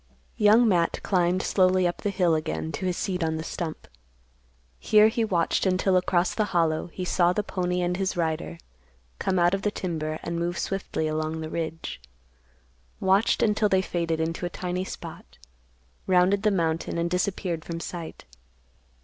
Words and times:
Young 0.37 0.67
Matt 0.67 0.99
climbed 1.03 1.43
slowly 1.43 1.87
up 1.87 1.97
the 1.97 2.09
hill 2.09 2.33
again 2.33 2.71
to 2.71 2.87
his 2.87 2.97
seat 2.97 3.23
on 3.23 3.37
the 3.37 3.43
stump. 3.43 3.87
Here 4.79 5.09
he 5.09 5.23
watched 5.23 5.67
until 5.67 5.95
across 5.95 6.33
the 6.33 6.45
Hollow 6.57 6.87
he 6.87 7.05
saw 7.05 7.33
the 7.33 7.43
pony 7.43 7.81
and 7.81 7.95
his 7.97 8.17
rider 8.17 8.57
come 9.19 9.37
out 9.37 9.53
of 9.53 9.61
the 9.61 9.69
timber 9.69 10.17
and 10.23 10.39
move 10.39 10.57
swiftly 10.57 11.07
along 11.07 11.41
the 11.41 11.51
ridge; 11.51 12.01
watched 12.99 13.43
until 13.43 13.69
they 13.69 13.83
faded 13.83 14.19
into 14.19 14.43
a 14.43 14.49
tiny 14.49 14.83
spot, 14.83 15.37
rounded 16.07 16.41
the 16.41 16.49
mountain 16.49 16.97
and 16.97 17.11
disappeared 17.11 17.63
from 17.63 17.79
sight. 17.79 18.25